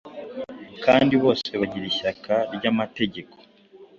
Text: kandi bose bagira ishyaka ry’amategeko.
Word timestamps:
kandi 0.85 1.13
bose 1.23 1.49
bagira 1.59 1.85
ishyaka 1.91 2.33
ry’amategeko. 2.55 3.35